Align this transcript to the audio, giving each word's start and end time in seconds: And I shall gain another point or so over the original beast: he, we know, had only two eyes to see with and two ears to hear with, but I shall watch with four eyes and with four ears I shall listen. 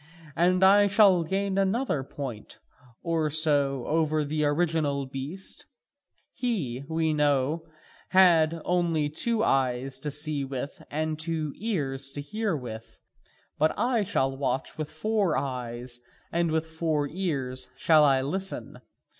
And 0.35 0.63
I 0.63 0.87
shall 0.87 1.23
gain 1.23 1.59
another 1.59 2.01
point 2.01 2.57
or 3.03 3.29
so 3.29 3.85
over 3.85 4.23
the 4.23 4.43
original 4.45 5.05
beast: 5.05 5.67
he, 6.33 6.83
we 6.89 7.13
know, 7.13 7.67
had 8.09 8.63
only 8.65 9.11
two 9.11 9.43
eyes 9.43 9.99
to 9.99 10.09
see 10.09 10.43
with 10.43 10.81
and 10.89 11.19
two 11.19 11.53
ears 11.55 12.11
to 12.13 12.19
hear 12.21 12.57
with, 12.57 12.99
but 13.59 13.77
I 13.77 14.01
shall 14.01 14.35
watch 14.35 14.75
with 14.75 14.89
four 14.89 15.37
eyes 15.37 15.99
and 16.31 16.49
with 16.49 16.65
four 16.65 17.07
ears 17.07 17.67
I 17.67 17.77
shall 17.77 18.23
listen. 18.23 18.79